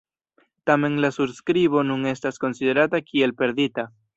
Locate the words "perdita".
3.45-3.91